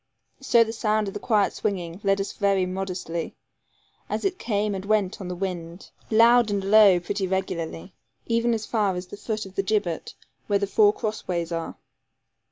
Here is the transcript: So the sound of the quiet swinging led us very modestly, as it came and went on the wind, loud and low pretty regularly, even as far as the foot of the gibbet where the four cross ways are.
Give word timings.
So 0.39 0.63
the 0.63 0.73
sound 0.73 1.07
of 1.07 1.13
the 1.13 1.19
quiet 1.19 1.53
swinging 1.53 2.01
led 2.03 2.19
us 2.19 2.31
very 2.33 2.65
modestly, 2.65 3.35
as 4.09 4.25
it 4.25 4.39
came 4.39 4.73
and 4.73 4.83
went 4.83 5.21
on 5.21 5.27
the 5.27 5.35
wind, 5.35 5.91
loud 6.09 6.49
and 6.49 6.63
low 6.63 6.99
pretty 6.99 7.27
regularly, 7.27 7.93
even 8.25 8.55
as 8.55 8.65
far 8.65 8.95
as 8.95 9.05
the 9.05 9.15
foot 9.17 9.45
of 9.45 9.53
the 9.53 9.61
gibbet 9.61 10.15
where 10.47 10.57
the 10.57 10.65
four 10.65 10.91
cross 10.91 11.27
ways 11.27 11.51
are. 11.51 11.75